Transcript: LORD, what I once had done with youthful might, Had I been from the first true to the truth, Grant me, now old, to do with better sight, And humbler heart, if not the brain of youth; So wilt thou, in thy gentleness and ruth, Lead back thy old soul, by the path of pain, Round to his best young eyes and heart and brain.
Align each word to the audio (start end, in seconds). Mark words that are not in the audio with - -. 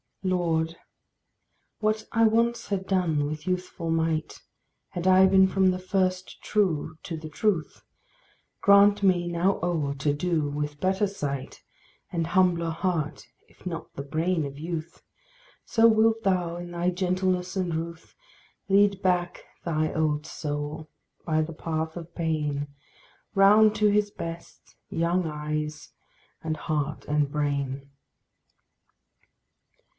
LORD, 0.23 0.77
what 1.79 2.05
I 2.11 2.23
once 2.27 2.67
had 2.69 2.85
done 2.87 3.25
with 3.25 3.47
youthful 3.47 3.89
might, 3.89 4.39
Had 4.89 5.07
I 5.07 5.25
been 5.25 5.47
from 5.47 5.69
the 5.71 5.79
first 5.79 6.41
true 6.43 6.97
to 7.03 7.17
the 7.17 7.29
truth, 7.29 7.83
Grant 8.61 9.01
me, 9.03 9.27
now 9.27 9.59
old, 9.61 9.99
to 10.01 10.13
do 10.13 10.47
with 10.49 10.79
better 10.79 11.05
sight, 11.07 11.61
And 12.11 12.27
humbler 12.27 12.69
heart, 12.69 13.27
if 13.47 13.65
not 13.65 13.93
the 13.95 14.03
brain 14.03 14.45
of 14.45 14.57
youth; 14.59 15.03
So 15.65 15.87
wilt 15.87 16.21
thou, 16.23 16.55
in 16.57 16.71
thy 16.71 16.91
gentleness 16.91 17.55
and 17.55 17.73
ruth, 17.75 18.15
Lead 18.69 19.01
back 19.01 19.43
thy 19.65 19.91
old 19.93 20.25
soul, 20.27 20.87
by 21.25 21.41
the 21.41 21.53
path 21.53 21.95
of 21.95 22.13
pain, 22.15 22.67
Round 23.33 23.75
to 23.75 23.87
his 23.87 24.09
best 24.11 24.75
young 24.89 25.27
eyes 25.27 25.89
and 26.43 26.57
heart 26.57 27.05
and 27.05 27.31
brain. 27.31 27.89